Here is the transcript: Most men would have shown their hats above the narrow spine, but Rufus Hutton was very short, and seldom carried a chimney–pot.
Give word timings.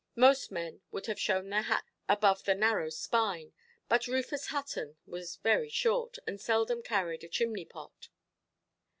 Most 0.15 0.51
men 0.51 0.81
would 0.89 1.05
have 1.05 1.19
shown 1.19 1.49
their 1.51 1.61
hats 1.61 1.85
above 2.09 2.45
the 2.45 2.55
narrow 2.55 2.89
spine, 2.89 3.53
but 3.87 4.07
Rufus 4.07 4.47
Hutton 4.47 4.97
was 5.05 5.35
very 5.35 5.69
short, 5.69 6.17
and 6.25 6.41
seldom 6.41 6.81
carried 6.81 7.23
a 7.23 7.27
chimney–pot. 7.29 8.09